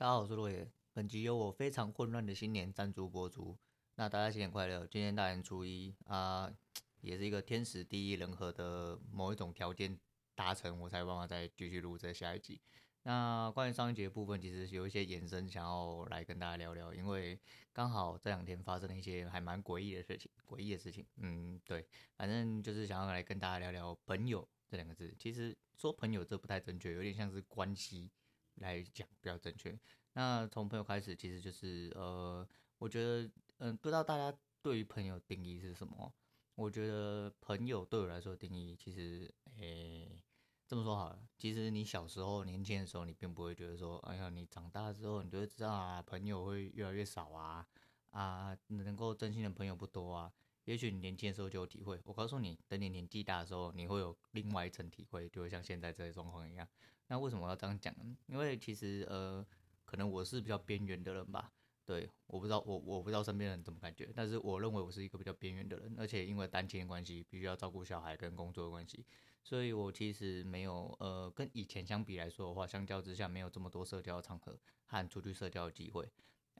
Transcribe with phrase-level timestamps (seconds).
[0.00, 0.66] 大家好，我是洛野。
[0.94, 3.58] 本集由我非常混乱的新年赞助播出。
[3.96, 4.86] 那大家新年快乐！
[4.86, 6.50] 今天大年初一啊，
[7.02, 10.00] 也是一个天时地利人和的某一种条件
[10.34, 12.58] 达成，我才有办法再继续录这下一集。
[13.02, 17.38] 那关于上一集的部分，其实有一些延伸，想要来跟大家聊聊，因为
[17.70, 21.06] 刚好这两天发生了一些还蛮诡异的事情，诡异的事情。
[21.16, 21.86] 嗯，对，
[22.16, 25.14] 反正就是想要来跟大家聊聊朋友这两个字。
[25.18, 28.10] 其实说朋友这不太正确，有点像是关系。
[28.60, 29.78] 来讲比较正确。
[30.14, 33.22] 那从朋友开始，其实就是呃，我觉得，
[33.58, 36.12] 嗯、呃，不知道大家对于朋友定义是什么？
[36.54, 40.22] 我觉得朋友对我来说定义，其实，诶，
[40.66, 47.66] 这么说好了，其实你小时候年轻的时候，你并不会觉得说，哎呀，你长大之后，你就会知道啊，朋友会越来越少啊，
[48.10, 50.32] 啊，能够真心的朋友不多啊。
[50.64, 56.68] 也许你年轻的时候就有体会，我告诉你，等你年纪大的时候，你会有另外一层体会，就会像现在这些状况一样。
[57.10, 57.92] 那为什么我要这样讲？
[58.28, 59.44] 因为其实呃，
[59.84, 61.52] 可能我是比较边缘的人吧。
[61.84, 69.04] 对，我不知道我我不知道身边人怎么感觉，但是我认为我是一个比较边缘的人，而且因为单亲的关系，必须要照顾小孩跟工作的关系，
[69.42, 74.56] 所以我其实没有呃，跟以前相比来说的话，相较之下没有这么多社交场合
[74.86, 76.08] 和出去社交的机会。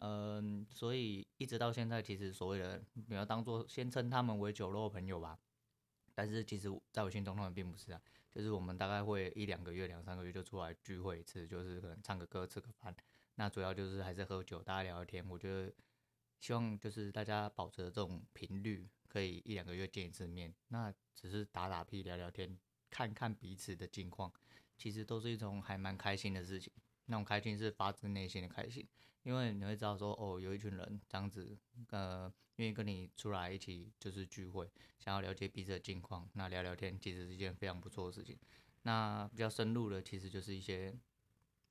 [0.01, 5.39] 嗯，所以一直到现在，其实所谓的你要当做先称他们为酒肉朋友吧。
[6.15, 8.01] 但是其实在我心中，他们并不是啊。
[8.31, 12.95] 就是我们大概会一两个月、两三个月就出来聚会一次，就是可能唱个歌、吃个饭。
[13.35, 15.29] 那主要就是还是喝酒，大家聊聊天。
[15.29, 15.73] 我觉得
[16.39, 20.55] 希望就是大家保持这种频率，可以一两个月见一次面。
[20.69, 22.57] 那只是打打屁、聊聊天，
[22.89, 24.33] 看看彼此的近况，
[24.79, 26.73] 其实都是一种还蛮开心的事情。
[27.07, 28.87] 那种开心是发自内心的开心，
[29.25, 31.59] 因为你会知道说，哦，有一群人这样子，
[31.89, 38.39] 呃，愿意跟你出来一起就是聚会，想要了解彼此的近况，那聊聊天其实是一件非常不错的事情。
[38.83, 40.95] 那比较深入的，其实就是一些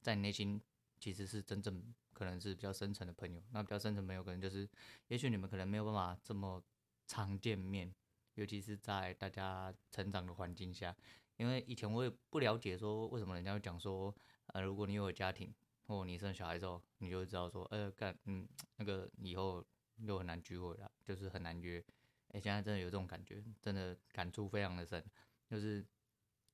[0.02, 0.62] 在你内心
[1.00, 1.82] 其实是真正
[2.12, 3.42] 可能是比较深层的朋友。
[3.52, 4.68] 那比较深层朋友，可能就是
[5.08, 6.62] 也许你们可能没有办法这么
[7.08, 7.94] 常见面，
[8.36, 10.96] 尤其是在大家成长的环境下，
[11.38, 14.14] 因为以前我也不了解说为什么人家会讲说。
[14.52, 15.54] 呃，如果你有家庭，
[15.86, 19.64] 或你生小孩之后，你就会知道说，呃，干，嗯，那个以后
[20.06, 21.84] 又很难聚会了，就是很难约。
[22.30, 25.04] 哎，现在真的有这种感觉，真的感触非常的深，
[25.48, 25.86] 就是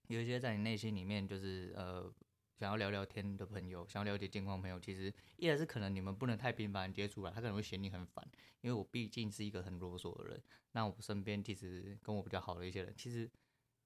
[0.07, 2.13] 有一些在你内心里面，就是呃，
[2.57, 8.25] 想要聊聊天的朋友，想要了解近况朋友，其实一来是可能你们不能太频繁接触了，他可能会嫌你很烦，
[8.61, 10.41] 因为我毕竟是一个很啰嗦的人。
[10.71, 13.29] 那我身边其实跟我比较好的一些人，其实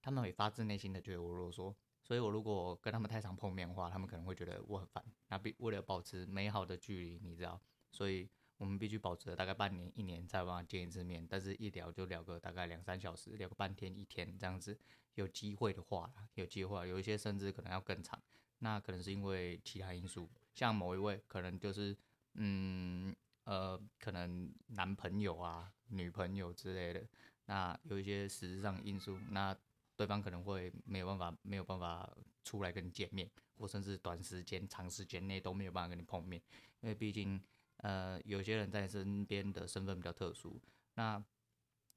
[0.01, 1.73] 他们会发自内心的觉得我啰嗦。
[2.01, 5.03] 所以，我如果跟他们太常碰面的话，他们可能会觉得我很烦。
[5.27, 8.27] 那必为了保持美好的距离，你知道，所以
[8.59, 11.25] 我们必须保持大概半年、一年才有办法见一次面。
[11.27, 14.77] 但是，一聊就聊个大概两三小时，聊个半天、一天这样子。
[15.15, 18.21] 有机会的话，有机会，有一些甚至可能要更长。
[18.59, 21.97] 那可能是因为其他因素，像某一位可能就是，
[22.35, 23.15] 嗯，
[23.45, 27.07] 呃，可能男朋友啊、女朋友之类的。
[27.45, 29.57] 那有一些实质上因素，那。
[29.99, 32.09] 对方可能会没有办法，没有办法
[32.45, 36.41] 出来跟你见面，或甚至短时间、长时间内都没有办法跟你碰面，
[36.79, 37.37] 因为毕竟，
[37.79, 40.61] 呃，有些人在身边的身份比较特殊。
[40.95, 41.21] 那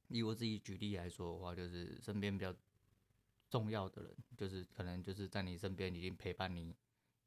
[0.08, 2.54] 以我自己举例来说的话，就是身边比较
[3.48, 6.74] 重要的人，就是可能就是在你身边已经陪伴你，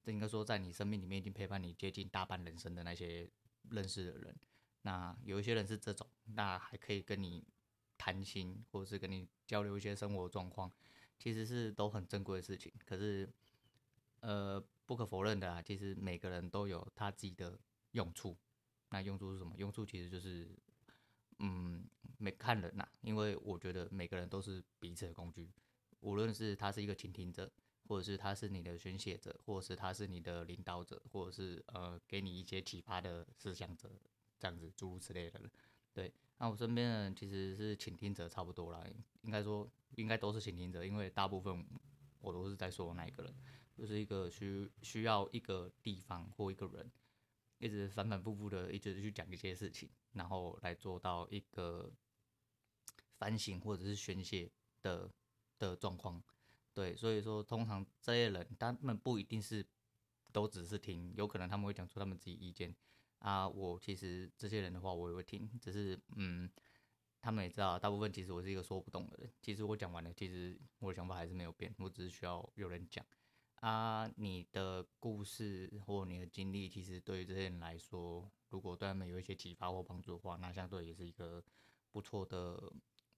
[0.04, 3.30] 这应该说在你生命里面已经陪伴你接近大半人生的那些
[3.72, 4.36] 认识的人。
[4.82, 7.44] 那有一些人是这种，那还可以跟你。
[7.98, 10.70] 谈心，或者是跟你交流一些生活状况，
[11.18, 12.72] 其实是都很珍贵的事情。
[12.86, 13.28] 可是，
[14.20, 17.58] 呃，不可否认的啊，其实每个人都有他自己的
[17.96, 18.38] 用处。
[18.90, 19.54] 那用处是什么？
[19.58, 20.48] 用处其实就是，
[21.40, 21.84] 嗯，
[22.18, 22.88] 没看人呐。
[23.02, 25.50] 因为我觉得每个人都是彼此的工具，
[26.02, 27.52] 无论是他是一个倾听者，
[27.88, 33.92] 或者是他是你的宣泄者，或者是他是你的领导者，或者是呃，给你一些启发的思想者，
[34.40, 35.42] 这样子诸如此类的。
[35.94, 38.86] 对，那我身边的人其实是倾听者差不多啦，
[39.24, 41.66] 应该说应该都是倾听者，因为大部分
[42.22, 43.36] 我都是在说那个人，
[43.78, 46.92] 就是一个需需要一个地方或一个人，
[47.58, 51.92] 一直反反复复的一直去讲一些事情，然后来做到一个
[53.18, 55.12] 反省或者是宣泄的
[55.58, 56.22] 的状况。
[56.74, 59.66] 对，所以说通常这些人他们不一定是
[60.32, 62.76] 都只是听，有可能他们会讲出他们自己意见。
[63.20, 66.52] 啊，我其实这些人的话我也会听，只是嗯，
[67.22, 69.32] 他们也知道，大部分其实我是一个说不动的人。
[69.42, 73.04] 其实我讲完了，其实我的想法还是没有变，我只是需要有人讲。
[73.66, 81.44] 啊，你的故事或你的经历，其实对于这些人来说，如果对他们有一些启发或帮助的话，那相对也是一个
[81.92, 82.72] 不错的、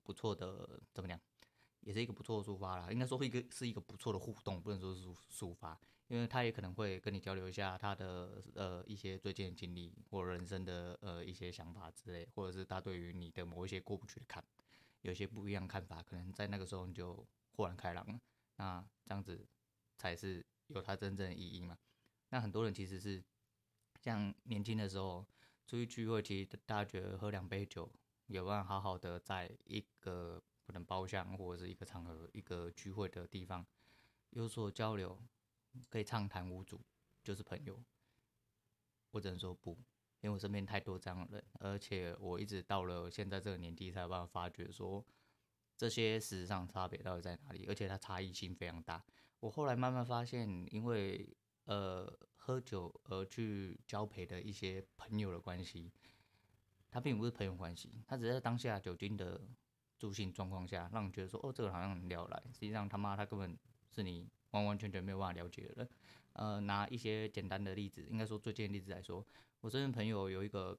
[0.04, 1.20] 不错的怎么讲，
[1.82, 2.90] 也是一个不错的抒发啦。
[2.90, 5.78] 应该说一个是一个不错的互动，不能说是抒发，
[6.08, 14.42] 因为他也可能会跟你交流一下他的呃一些最近的经历或人生的呃一些想法之类，或者是他对于你的某一些过不去的坎，
[15.02, 18.18] 有些不一样看法，可能在那个时候你就豁然开朗了。
[18.56, 19.46] 那这样子
[19.98, 21.78] 才是有它真正的意义嘛？
[22.30, 23.24] 那很多人其实是
[24.00, 25.26] 像年轻的时候
[25.66, 27.92] 出去聚会，其实大家觉得喝两杯酒，
[28.28, 33.66] 有办法好好的在一个不能包厢或者是一个场合、一个聚会的地方
[34.30, 35.22] 有所交流，
[35.90, 36.80] 可以畅谈无阻，
[37.24, 37.82] 就是朋友。
[39.12, 39.72] 我只能说不，
[40.22, 45.06] 因为我身边太多这样的人，而且我一直到了现在这个年纪才有办法发觉说。
[45.80, 47.68] 这些事实上差别到底在哪里？
[47.68, 49.06] 而且它差异性非常大。
[49.39, 51.36] 我后来慢慢发现，因为
[51.66, 55.92] 呃喝酒而去交陪的一些朋友的关系，
[56.89, 59.42] 它并不是朋友关系，它只是在当下酒精的
[59.98, 62.44] 助兴状况下，让你觉得说哦，这个好像很聊来。
[62.51, 63.57] 实际上他妈他根本
[63.89, 65.88] 是你完完全全没有办法了解的。
[66.34, 69.25] 呃，拿一些简单的例子，应该说最近的例子来说，
[69.62, 70.78] 我身边朋友有一个，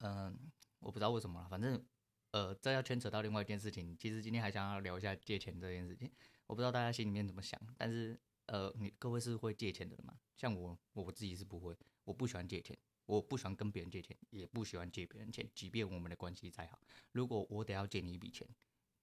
[0.00, 0.38] 嗯、
[0.80, 1.84] 我不知道为什么了，反正。
[2.30, 3.96] 呃，这要牵扯到另外一件事情。
[3.96, 6.12] 其实今天还想要聊一下借钱这件事情。
[6.48, 10.18] 我不知道大家心里面怎么想，但是呃，你各位是会借钱的吗？
[10.34, 11.76] 像我，我自己是不会。
[12.04, 15.46] 我不喜欢借钱，我不喜欢跟别人借钱，也不喜欢借别人钱。
[15.54, 16.80] 即便我们的关系再好，
[17.12, 18.48] 如果我得要借你一笔钱，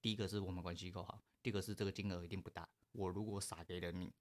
[0.02, 2.68] 第一个是我们关系够好，第二个是这个金额一定不大。
[2.94, 4.12] 我如果傻给了你，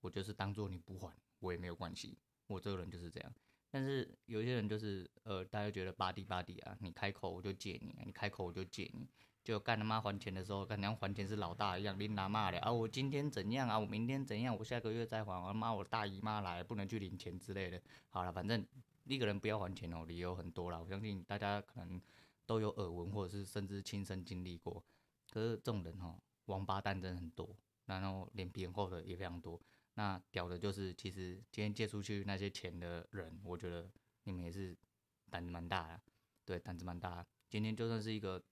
[0.00, 2.16] 我就是当做你不还，我也没有关系。
[2.46, 3.34] 我这个人就是这样。
[3.70, 9.08] 但是有些人就是，呃，大家觉得巴蒂巴蒂啊，你开口我就借你，你开口我就借你，
[9.44, 17.82] 就干他妈还钱的时候，干娘还钱是老大一样，拎拿骂的啊，我今天怎样啊，我明天怎样，我下个月再还，我妈我大姨妈来不能去领钱之类的。
[18.10, 18.64] 好了，反正
[19.04, 22.00] 一个人不要还钱哦，理由很多啦，我相信大家可能
[22.46, 24.82] 都有耳闻，或者是甚至亲身经历过。
[25.30, 26.16] 可是这种人哦，
[26.46, 27.56] 王八蛋真的很多，
[27.86, 29.60] 然后脸皮很厚的也非常多。
[29.94, 33.90] 那屌的就是，其实今天借出去那些钱的人，我觉得
[34.24, 34.76] 你们也是
[35.30, 36.00] 胆子蛮大的，
[36.44, 37.26] 对，胆子蛮大。
[37.50, 38.42] 今天就算是一个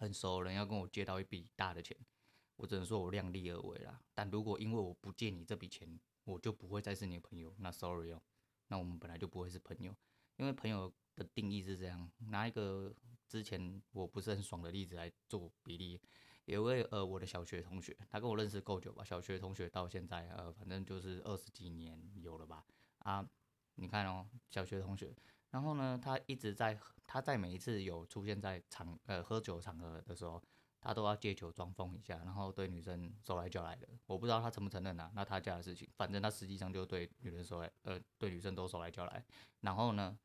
[0.00, 1.94] 很熟的人要跟我借到一笔大的钱，
[2.56, 4.00] 我只能说我量力而为啦。
[4.14, 8.22] 但如果因为我不借你这笔钱，我就不会再是你的朋友，那 sorry 哦，
[8.68, 9.94] 那我们本来就不会是朋友，
[10.38, 12.10] 因为朋友的定义是这样。
[12.28, 12.94] 拿一个
[13.28, 16.00] 之前我不是很爽的例子来做比例。
[16.46, 19.04] 有位呃，我的小学同学，他跟我认识够久吧？
[19.04, 22.64] 小学同学到现在呃，反正就是二十几年有了吧？
[23.00, 23.28] 啊，
[23.74, 25.14] 你看哦，小学同学，
[25.50, 30.42] 然后呢，他一直在，他在每一次有出现在场呃喝酒场合的时候，
[30.80, 33.88] 他都要借酒装疯一下，然后对女生手来脚来的。
[34.06, 39.24] 我不知道他承不承认啊，那他家的事情，反正他实际上就对女人手来，呃，对女生都手来脚来，
[39.60, 40.18] 然后呢。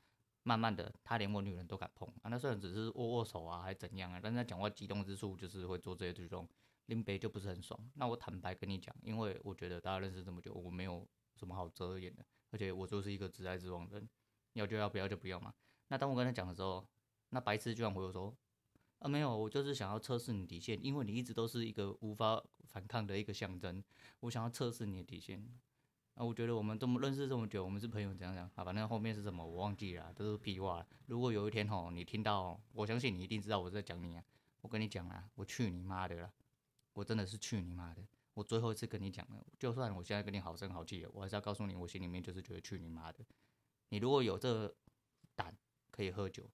[0.48, 2.30] 慢慢的，他连我女人都敢碰啊！
[2.30, 4.20] 那虽然只是握握手啊，还怎样啊？
[4.22, 6.48] 但是他讲话激动之处，就是会做这些举动，
[6.86, 7.90] 林北就不是很爽。
[7.96, 11.04] 那我坦白跟你讲，因为我觉得大家认识这么久，我没有
[11.36, 14.08] 什么好遮掩的，而且我就是一个直来直往的人，
[14.56, 15.54] 要就要，不要就不要嘛。
[15.88, 16.86] 那当我跟他讲的时候，
[17.30, 18.36] 那白痴居然回我说
[19.00, 23.84] ：“啊，没有，我就是想要测试你底线，因为你一直都是一个无法反抗的一个象征，
[24.22, 25.46] 我想要测试你的底线。”
[26.16, 28.64] 啊，我觉得我们这么认识这么久，我们是朋友，怎样讲啊？
[28.64, 30.88] 反正后面是什么我忘记了，都是屁话。
[31.08, 34.24] 如果有一天吼，你听到，我相信你一定知道我在讲你啊。
[34.62, 36.32] 我跟你讲啊，我去你妈的了，
[36.94, 38.02] 我真的是去你妈的。
[38.34, 43.20] 我最后一次跟你讲了，就算我现在跟你好声好气，我还是要告诉你，我心里面就是觉得去你妈的。
[43.90, 44.76] 你如果有这
[45.36, 45.58] 胆
[45.92, 46.50] 可以喝酒，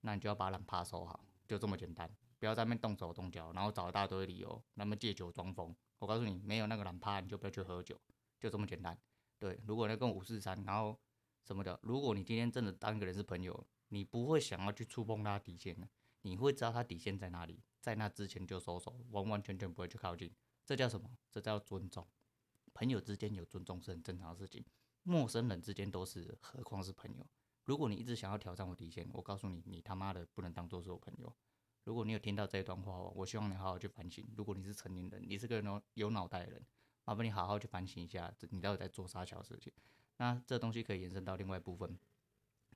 [0.00, 2.14] 那你就要把懒趴收好，就这么简单。
[2.38, 5.74] 不要在那边动手动脚，然后找一大堆理由，那么借酒装疯。
[5.98, 7.98] 我告诉你，没有那个懒趴，你就不要去喝酒。
[8.38, 8.98] 就这么简单，
[9.38, 9.58] 对。
[9.66, 11.00] 如果那跟五四三，然后
[11.42, 15.88] 什么的，如果你今天真的当一个人是朋友，你不会想要去触碰他底线的，
[16.22, 20.30] 你会知道他底线在哪里，在那之前就收手，完完全全不会去靠近。
[20.66, 21.16] 这叫什么？
[21.30, 22.06] 这叫尊重。
[22.74, 24.62] 朋友之间有尊重是很正常的事情，
[25.04, 27.26] 陌生人之间都是，何况是朋友。
[27.64, 31.32] 如果你一直想要挑战我底线，我告诉你，你他妈的不能当做是我朋友。
[31.84, 34.26] 如果你有听到这一段话，我希望你好好去反省。
[34.34, 36.66] 如果你是成年人，你是个有有脑袋的人。
[37.04, 39.70] 麻烦你好好去反省一下，你到底在做啥小事情？
[40.16, 41.98] 那这东西可以延伸到另外一部分。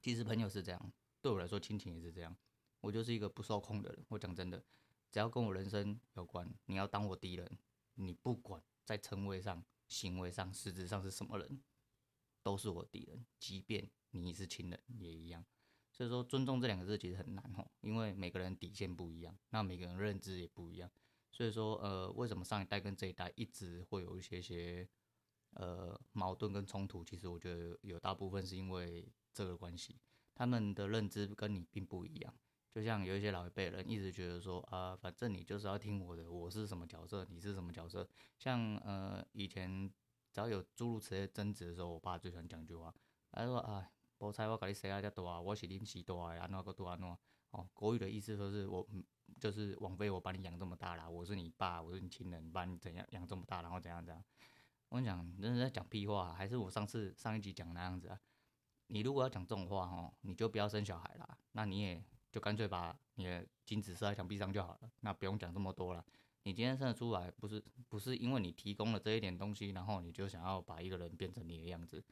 [0.02, 0.92] 其实朋友是这样，
[1.22, 2.36] 对我来说，亲情也是这样。
[2.82, 4.04] 我就是一个不受控的人。
[4.08, 4.62] 我讲真的，
[5.10, 7.58] 只要跟我人生有关，你要当我敌人，
[7.94, 11.62] 你不管在称谓上、行为上、实质上是什么人，
[12.42, 13.24] 都是我敌人。
[13.38, 15.44] 即便你是亲人也一样。
[15.90, 20.88] 所以说，尊重这两个字其实很难吼，因为每个人底线不一样，那每个人认知也不一样。
[21.32, 24.88] 所以说，呃，为什么上一代跟这一代一直会有一些些
[25.54, 27.04] 呃矛盾跟冲突？
[27.04, 29.98] 其实我觉得有大部分是因为这个关系，
[30.34, 32.34] 他们的认知跟你并不一样。
[32.70, 38.08] 就像有一些老一辈人一直觉得说啊，反正你就是要听我的，我是什么角色，你是什么角色。
[38.38, 39.90] 像呃以前
[40.32, 42.94] 只要有诸如此类争执的时候，我爸最喜欢讲一句话，
[43.32, 47.08] 他说：“哎，无采我给你生啊，这大，我是恁饲大的，安怎个多安怎？
[47.50, 48.86] 哦，国语的意思说是我，
[49.40, 54.22] 就是枉费我把你养这么大啦，我是你爸，我是你亲人，把你怎样养这么大，然后怎样怎样。
[54.90, 58.20] 我跟你讲，你这是在讲屁话，还是我上次上一集讲那样子啊？
[58.88, 66.04] 你如果要讲这种话哦，你就不要生小孩啦，那你也就干脆把你的精子射在墙壁上就好了，那不用讲这么多了。”
[66.48, 72.02] 你今天生得出来，不是不是因为你提供了这一点东西，然后你就想要把一个人变成你的样子。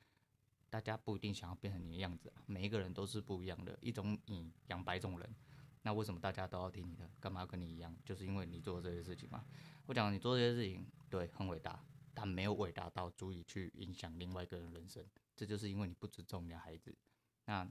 [0.68, 5.34] 大家不一定想要变成你的样子，每一个人都是不一样的，一种你养百种人。
[5.80, 7.10] 那为什么大家都要听你的？
[7.18, 7.96] 干嘛要跟你一样？
[8.04, 9.42] 就是因为你做这些事情嘛。
[9.86, 15.02] 我讲你做这些事情，对，很伟大，但没有伟大到足以去影响另外一个人人生。
[15.34, 16.94] 这就是因为你不尊重你的孩子。
[17.46, 17.66] 那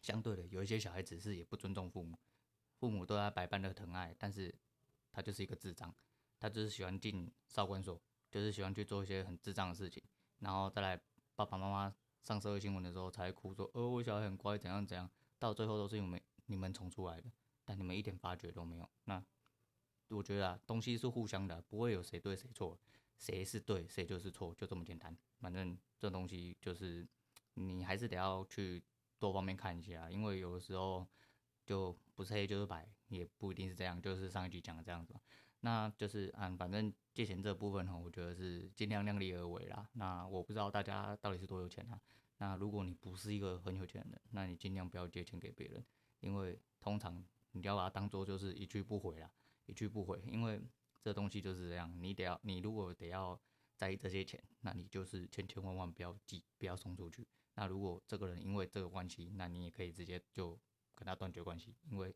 [0.00, 2.16] 相对的，有一些小孩子是也不尊重父母，
[2.76, 4.54] 父母都在百般的疼爱，但是。
[5.18, 5.92] 他就是一个智障，
[6.38, 10.00] 他就是喜欢进少管所，就是喜欢去做一些很智障的事情，
[10.38, 10.96] 然后再来
[11.34, 17.28] 爸爸妈妈上社会新闻的时候才会哭说，哦，我小孩很乖，怎样怎样，到最后都是因为你们宠出来的，
[17.64, 18.88] 但你们一点发觉都没有。
[19.06, 19.20] 那
[20.10, 22.78] 我觉得啊，东西是互相的，不会有谁对谁错，
[23.16, 25.18] 谁是对谁就是错，就这么简单。
[25.40, 27.04] 反正这东西就是
[27.54, 28.80] 你还是得要去
[29.18, 31.04] 多方面看一下，因为有的时候
[31.66, 32.88] 就不是黑就是白。
[33.08, 35.14] 也不一定是这样，就是上一集讲的这样子，
[35.60, 39.88] 那就是嗯，反正借钱这部分哈，我觉得是尽量量力而为啦。
[39.94, 42.00] 那我不知道大家到底是多有钱啊？
[42.36, 45.84] 那如果你不是一个很有钱的人，那你尽量不要借钱给别人，
[46.20, 49.30] 因为通常你要把它当做就是一去不回啦，
[49.66, 50.22] 一去不回。
[50.26, 50.60] 因为
[51.02, 53.40] 这东西就是这样，你得要，你如果得要
[53.74, 57.26] 在意这些钱，那你就是千千万万不要寄，不要送出去。
[57.54, 60.56] 那如果这个人因为这个关系，那你也可以直接就
[60.94, 62.14] 跟他断绝关系，因为。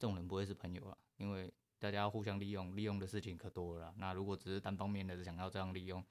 [0.00, 3.94] 这种人不会是朋友啊，因为大家要互相利用，利用的事情可多了。
[3.98, 6.02] 那如果只是单方面的想要这样利用，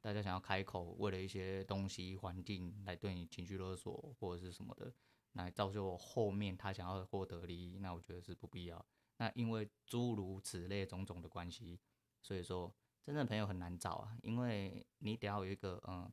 [0.00, 4.90] 大家想要开口为了一些东西、环境来对你情绪勒索或者是什么的，
[5.34, 8.82] 来造就后面他想要获得利益，那我觉得是不必要。
[9.18, 11.78] 那因为诸如此类种种的关系，
[12.22, 16.10] 所以说真正朋友很难找啊，因为你得要有一个嗯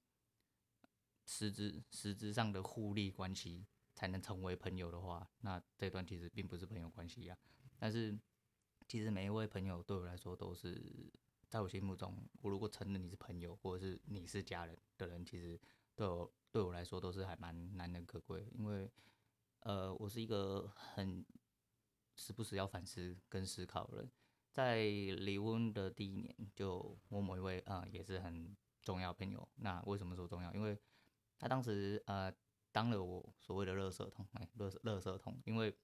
[1.25, 3.65] 实质实质上的互利关系。
[4.01, 7.37] 才能成为朋友的话，那这段其实并不是朋友关系呀。
[7.77, 8.17] 但是，
[8.87, 11.13] 其实每一位朋友对我来说都是，
[11.47, 15.61] 在我心目中，我如果承认你是朋友，或者是你是家人的人，其实
[15.95, 18.49] 对我对我来说都是还蛮难能可贵。
[18.57, 18.91] 因为，
[19.59, 21.23] 呃，我是一个很
[22.15, 24.11] 时不时要反思跟思考的人。
[24.51, 29.47] 在离婚的第一年，就我某一位啊、也是很重要朋友。
[29.57, 30.51] 那为什么说重要？
[30.55, 30.75] 因为
[31.37, 32.33] 他当时呃。
[32.71, 35.75] 当了我所谓的垃圾桶，哎，垃圾垃圾桶，因为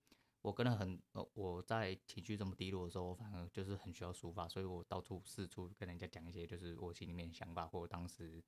[0.41, 8.41] 我跟了很呃，我在情绪这么低落的时候，我反而就是很需要抒发，所以我到处四处跟人家讲一些就是我心里面的想法或者当时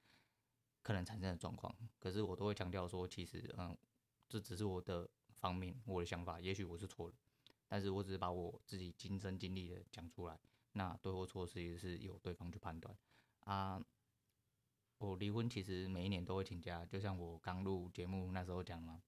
[0.82, 1.76] 可能产生的状况。
[1.98, 3.78] 可是我都会强调说，其实嗯，
[4.30, 7.18] 这只是我的方面，我的想法，也许我是错的，
[7.68, 10.40] 但是我只是把我自己亲身经历的讲出来，
[10.74, 12.96] 那对或错其实是由对方去判断
[13.42, 13.84] 啊。
[15.00, 19.02] 我离婚其实每一年都会请假，就像我刚录节目那时候讲嘛，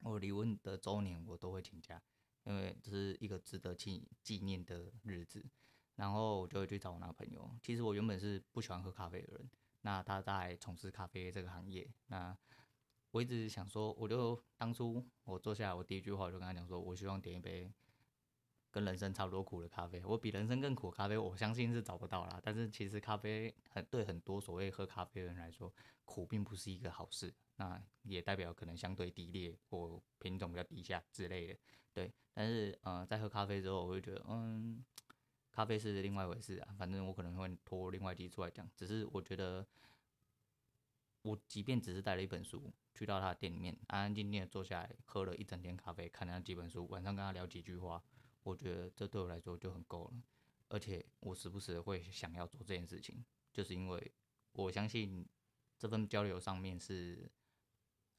[0.00, 2.02] 我离婚的周年我都会请假，
[2.44, 5.44] 因为这是一个值得纪纪念的日子。
[5.96, 7.48] 然后我就会去找我那个朋友。
[7.62, 9.48] 其实我原本是不喜欢喝咖啡的人，
[9.82, 12.36] 那他在从事咖啡这个行业，那
[13.12, 17.72] 我一直想说，我就当初我坐下来，我第一句话我就跟他讲说，我希望点一杯。
[18.74, 22.40] 跟人生差不多苦的咖啡，我比人生更苦的咖啡，我相信是找不到啦。
[22.42, 25.72] 但是其实咖啡很对很多所谓喝咖啡的人来说，
[26.04, 27.32] 苦并不是一个好事。
[27.54, 31.56] 那也代表可能相对低劣或品种比较低下之类的。
[31.92, 34.84] 对，但是呃，在喝咖啡之后，我会觉得，嗯，
[35.52, 36.74] 咖啡是另外一回事啊。
[36.76, 38.68] 反正我可能会拖另外一集出来讲。
[38.74, 39.64] 只是我觉得，
[41.22, 48.02] 我即便只是带了一本书去到他的店里面，安安静静的坐下来喝了一整天咖啡，看了那几本书，晚上跟他聊几句话。
[48.44, 50.22] 我觉得这对我来说就很够了，
[50.68, 54.14] 而且我时不时会想要做这件事情，就是因为
[54.52, 55.26] 我相信
[55.78, 57.30] 这份交流上面是，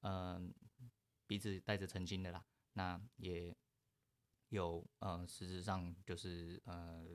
[0.01, 0.89] 嗯、呃，
[1.25, 2.45] 彼此带着诚心的啦。
[2.73, 3.55] 那也
[4.49, 7.07] 有呃，实质上就是呃，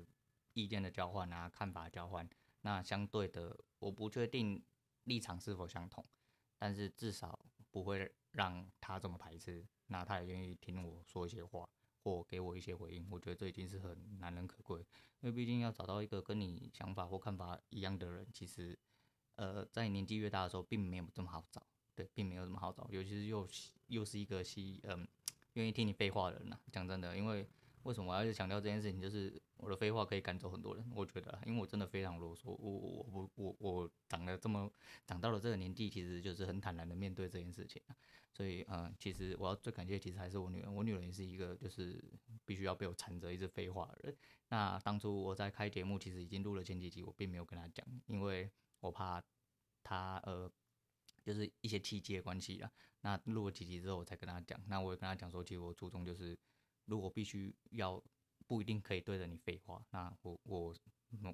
[0.55, 2.29] 意见的交换啊，看法交换。
[2.63, 4.65] 那相对的，我不确定
[5.05, 6.07] 立场是否相同，
[6.59, 11.69] 但是至少不会让他这么排斥，那他也愿意听我说一些话。
[12.03, 14.81] 或给我一些回应，我觉得这已经是很难能可贵，
[15.21, 18.79] 因为毕竟要找到一个跟你想法或看法一样的人，其实，
[19.37, 23.47] 呃，在年纪越大的时候，并没有这么好找，对，并没有这么好找，尤其是又
[23.87, 25.07] 又是一个喜，嗯，
[25.55, 27.47] 愿意听你废话的人呐、讲真的，因为
[27.85, 29.01] 为什么我要去强调这件事情？
[29.01, 32.51] 就是我的废话可以赶走很多人，我觉得，因为我真的非常啰嗦。
[32.51, 34.71] 我我我我我长得这么
[35.07, 37.81] 长到了这个年纪，其实就是很坦然的面对这件事情。
[38.33, 40.71] 所以，嗯，其实我要最感谢，其实还是我女儿。
[40.71, 42.03] 我女儿也是一个就是
[42.45, 44.17] 必须要被我缠着一直废话的人。
[44.49, 49.23] 那当初我在开节目，其实已经录了前几集，我并没有跟她讲，因为我怕
[49.83, 50.51] 她呃，
[51.23, 52.71] 就是一些契机的关系啦。
[53.01, 54.61] 那录了几集之后，我才跟她讲。
[54.69, 56.39] 那我也跟她讲说，其实我初衷就是。
[56.91, 58.03] 如果必须要
[58.49, 60.75] 不一定可以对着你废话，那我我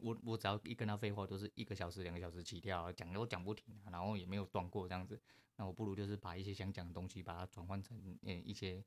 [0.02, 5.18] 我我只要一跟他废话，都是一个小时两个小时起跳，讲都讲不停，然后也没有断过这样子，
[5.56, 8.84] 那我不如就是把一些想讲的东西，把它转换成呃一些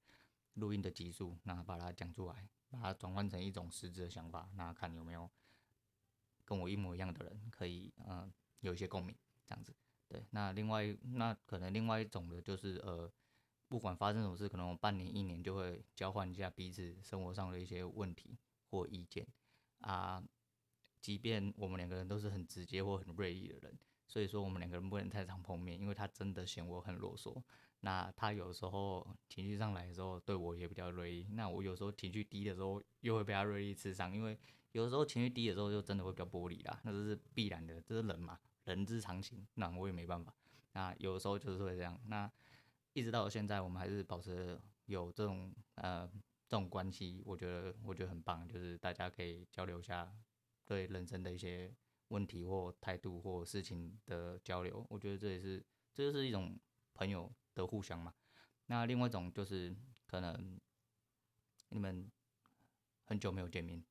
[0.54, 5.28] 录音的集数，那把它讲出来，把它转换成一种实质的想法，那看有没有
[6.46, 9.16] 跟我一模一样的人可以嗯、有一些共鸣
[9.48, 9.76] 这样子，
[10.08, 13.12] 对，那另外那可能另外一种的就是呃。
[13.70, 18.36] 不管发生什么事，可能我半年、一年就会交换一下彼此生活上的一些问题
[18.72, 19.26] 或意见
[19.82, 20.22] 啊。
[21.00, 27.42] 即便我们两个人都是很直接或很锐利的人，所以说我们两个人不能太常碰面，因为他真的嫌我很啰嗦。
[27.82, 31.28] 那他有时候情绪上来的时候，对我也比较锐利。
[31.32, 34.14] 那我有时候情绪低的时候，又会被他锐利刺伤。
[34.14, 34.38] 因为
[34.72, 39.48] 有时候情绪低的时候，就真的会比较玻璃啦，那这是必然的，这是人嘛，人之常情。
[39.54, 40.34] 那我也没办法。
[40.74, 41.98] 那有时候就是会这样。
[42.08, 42.30] 那。
[43.00, 46.06] 一直到现在，我们还是保持有这种呃
[46.50, 50.13] 这种关系，我觉得我觉得很棒，就是大家可以交流一下
[50.65, 51.74] 对人生的一些
[52.10, 56.60] 问题或态度或事情的交流，我觉得这也是这就是一种
[56.94, 58.13] 朋友的互相嘛。
[58.65, 59.74] 那另外一种就是
[60.06, 60.60] 可能
[61.70, 62.12] 你们
[63.06, 63.82] 很久没有见面，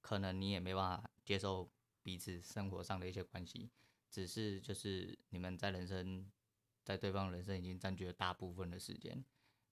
[0.00, 1.68] 可能你也没办法接受
[2.04, 3.68] 彼此生活上的一些关系，
[4.08, 6.30] 只是就是你们在人生。
[6.84, 9.24] 在对方人生已经占据了大部分的时间，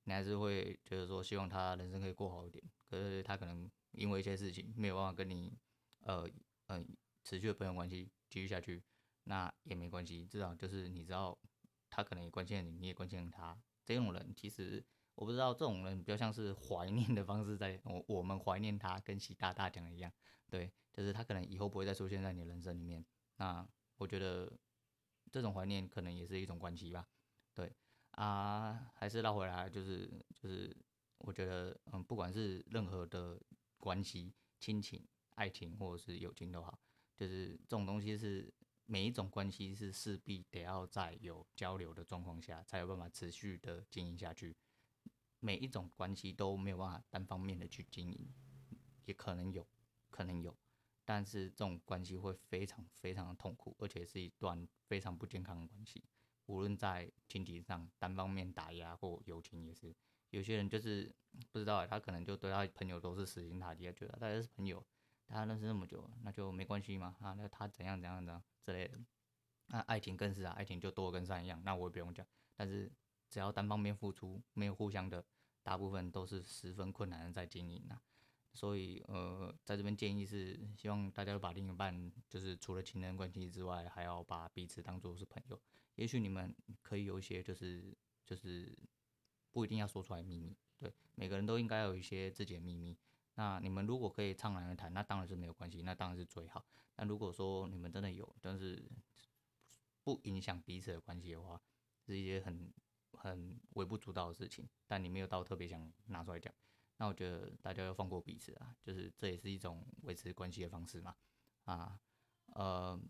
[0.05, 2.62] 你还是会觉得说希望他人生可以过好一点。
[2.88, 5.59] 可是他可能因为一些事情没有办法跟你，
[6.00, 6.29] 呃，
[6.67, 6.87] 嗯、呃，
[7.25, 8.83] 持续的朋友关系继续下去，
[9.25, 11.37] 那也没关系，至少就是你知道
[11.88, 13.61] 他可能也关心你，你也关心他。
[13.85, 20.12] 这种人其实我不知道，这种人比较像是怀念的方式，在我我们怀念他，跟习大大讲的一样，
[20.49, 23.05] 对，就是他可能以后不会再出现在你人生里面。
[23.37, 24.53] 那我觉得。
[25.31, 27.09] 这种怀念可能也是一种关系吧，
[27.55, 27.73] 对
[28.12, 30.77] 啊，还是绕回来，就是就是，
[31.19, 33.40] 我觉得，嗯，不管是任何的
[33.79, 36.79] 关系，亲情、爱情或者是友情都好，
[37.16, 38.53] 就是这种东西是
[38.87, 44.57] 每一种关系是势必得要在有交流的状况下，才有办法持续的经营下去。
[45.38, 48.29] 每一种关系都没有办法单方面的去经营，
[49.05, 49.66] 也可能有，
[50.11, 50.55] 可能有。
[51.12, 56.05] 但是这种关系会非常非常的痛苦，而且是一段非常不健康的关系。
[56.46, 59.92] 无论在亲情上单方面打压，或友情也是。
[60.29, 61.12] 有些人就是
[61.51, 64.87] 不知道，他可能就对他朋友都是死心塌地，觉得大家是朋友，
[65.27, 67.16] 大家认识那么久，那就没关系嘛。
[67.18, 68.96] 啊，那他怎样怎样的之类的。
[69.66, 72.25] 那爱情更是啊，爱情就多跟山一样，那我也不用讲。
[72.55, 72.88] 但是
[73.29, 75.27] 只要单方面付出，没有互相的，
[75.64, 78.01] 大部分都是十分困难的在经营啊。
[78.53, 85.61] 所以，呃，在这边建议是，希望大家都把另一半，就是除了情人关系之外，还要把彼此当做是朋友。
[85.95, 88.77] 也许你们可以有一些，就是就是
[89.53, 92.99] 不一定要说出来秘密，对，每个人都应该有一些自己的秘密。
[93.35, 96.67] 那你们如果可以畅谈而谈，那当然是没有关系，那当然是最好。
[96.95, 98.91] 但如果说你们真的有，但是
[100.03, 101.61] 不影响彼此的关系的话，
[102.05, 102.73] 是一些很
[103.13, 106.53] 很微不足道的事情，但你没有到特别想拿出来讲。
[107.01, 111.17] 那我觉得大家要放过彼此啊，就是这也是一种维持关系的方式嘛。
[111.65, 111.99] 啊，
[112.53, 113.01] 呃，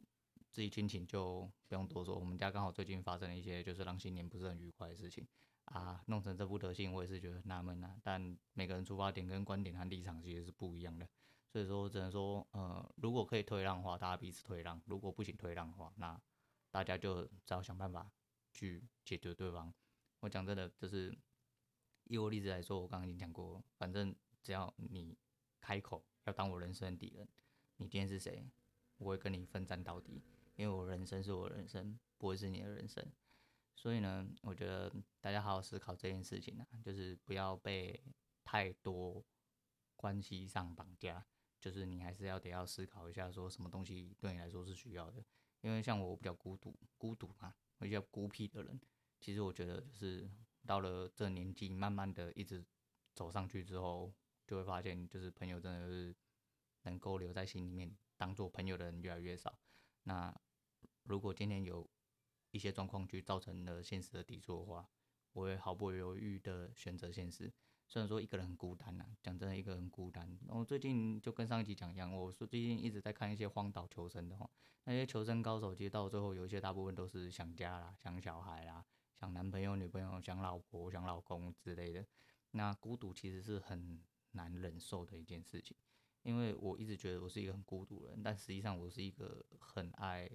[0.49, 2.17] 至于亲情就不用多说。
[2.17, 5.27] 我们家刚好最近发生了一些就是让新年不是很愉快的事情
[5.65, 7.97] 啊，弄成这副德行，我也是觉得纳闷啊。
[8.01, 11.09] 但每个人出发点跟观点和立场其实是不一样的，
[11.49, 16.17] 所以说只能说，呃，如果可以退让的话，大家彼此退让；如果不行退让的话，那
[16.71, 18.09] 大家就只好想办法
[18.53, 19.75] 去解决对方。
[20.21, 21.13] 我讲真的，就是。
[22.11, 25.17] 以我例子来说，我刚刚已经讲过，反正只要你
[25.61, 27.29] 开口要当我人生的敌人，
[27.77, 28.45] 你今天是谁，
[28.99, 30.21] 我会跟你奋战到底，
[30.57, 33.07] 因为我人生是我人生，不会是你的人生。
[33.77, 38.03] 所以呢，我觉得大家好好思考这件事情啊，就是不要被
[38.43, 39.25] 太多
[39.95, 41.25] 关系上绑架，
[41.61, 45.25] 就是你还是要得要思考一下，说什么东西对你来说是需要的。
[45.61, 48.81] 因为像我比较孤独，孤独嘛，我比较孤僻的人，
[49.21, 50.29] 其实我觉得就是。
[50.67, 52.65] 到了这年纪，慢慢的一直
[53.15, 54.13] 走上去之后，
[54.47, 56.15] 就会发现，就是朋友真的是
[56.83, 59.59] 能够留在心里面当做朋友的人越来越少。
[60.05, 60.35] 那
[61.05, 61.89] 如果今天有
[62.51, 64.89] 一些状况去造成了现实的抵触的话，
[65.33, 67.53] 我会毫不犹豫的选择现实。
[67.87, 70.39] 虽然说一个人很孤单呐、啊，讲真的，一个人孤单。
[70.47, 74.49] 然后最近就跟上一集讲一样，我说最近一直在看一些荒岛求生的话，
[74.85, 78.85] 那些求生高手，其实到最后有一些大部分都是想家啦、想小孩啦、
[79.21, 82.07] 想男朋友、女朋友、想老婆、想老公之类的。
[82.53, 85.77] 那孤独其实是很难忍受的一件事情，
[86.23, 90.31] 因为我一直觉得我是一个很孤独的人，但实际上我是一个很爱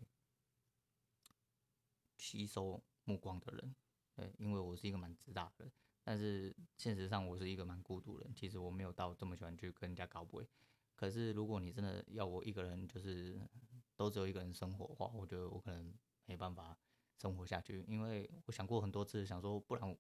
[2.20, 3.76] 吸收目光的人。
[4.14, 5.72] 对，因为我是一个蛮自大的人，
[6.04, 8.36] 但是现实上我是一个蛮孤独的人。
[8.36, 10.48] 其实我没有到这么喜欢去跟人家搞鬼。
[10.96, 13.42] 可是如果你真的要我一个人，就是
[13.96, 15.94] 都只有一个人生活的话，我觉得我可能
[16.26, 16.78] 没办法
[17.18, 17.84] 生活下去。
[17.88, 19.98] 因为我想过很多次，想说不然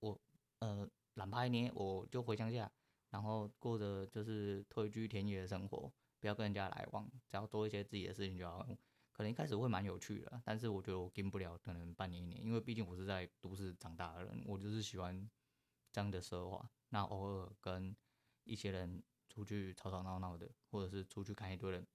[0.00, 0.20] 我
[0.60, 2.70] 呃懒趴一年我就回乡下，
[3.10, 8.66] 然后过着就是退居田野的生活，不要跟人家来往，只要做一些自己的事情就好。
[9.12, 15.26] 可能一开始会蛮有趣的，但是我觉得我跟不了，可能半年一年，因为毕竟我是在都市长大的人，我就是喜欢
[15.90, 16.70] 这样的奢华。
[16.90, 17.96] 那偶尔跟
[18.44, 21.86] 一些人出去吵吵闹闹的，或者是出去看一堆人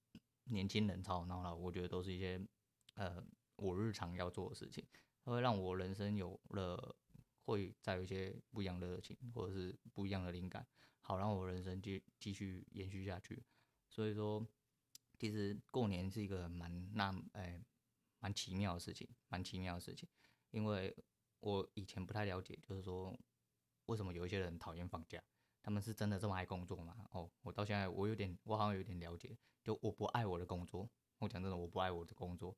[0.46, 2.44] 年轻人吵吵闹闹，我觉得都是一些
[2.96, 3.24] 呃
[3.62, 4.86] 我日常要做的事情，
[5.24, 6.96] 它会让我人生有了
[7.46, 10.68] 会再有一些不一样的热情，或者是不一样的灵感，
[11.00, 13.44] 好让我人生继继续延续下去。
[13.90, 14.46] 所以说。
[15.20, 17.64] 其实过年是一个蛮那哎
[18.22, 20.10] 蛮奇妙的事情，蛮奇妙的事情，
[20.50, 20.98] 因为
[21.42, 23.16] 我以前不太了解，就是说
[23.86, 25.24] 为什么有一些人讨厌放假，
[25.62, 27.06] 他们是真的这么爱工作吗？
[27.12, 32.58] 哦，我到现在我有点，我好像有点了解，就我不爱我的工作，我讲真的，我不爱我的工作，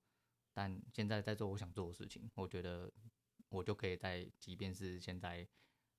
[0.53, 2.91] 但现在在做我想做的事情，我觉得
[3.49, 5.47] 我就可以在，即便是现在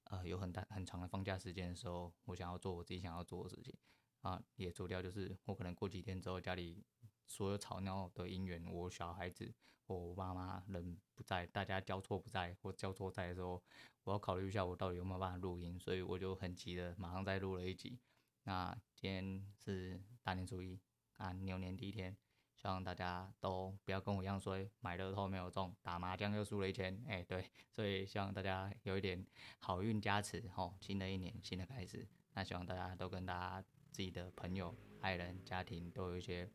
[0.05, 3.75] 呃有很大很长的放假时间的时候，我想要做我自己想要做的事情。
[4.21, 6.83] 啊，也走掉，就是我可能过几天之后，家里
[7.27, 9.55] 所有吵闹的因缘，我小孩子，
[9.87, 13.63] 我爸妈人不在，大家交错不在，或交错在的时候，
[14.05, 18.01] 我要考虑一下我到底有没有办法录音，所以我就很急的马上再录了一集。
[18.45, 20.81] 那今天是大年初一
[21.19, 22.17] 啊，牛年第一天，
[22.65, 29.23] 希望大家都不要跟我一样说买乐透没有中，打麻将又输了一千，哎，对，所以希望大家有一点
[29.59, 33.65] 好运加持，吼，新的一年新的开始，那希望大家都跟大家。
[33.91, 36.51] 自己的朋友、爱人、家庭都有一些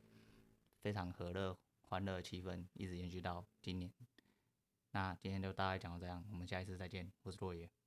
[0.82, 3.90] 非常和乐、欢乐的气氛，一直延续到今年。
[4.92, 7.79] 那今天就大概讲到这样，我们下一次再见，我是洛爷。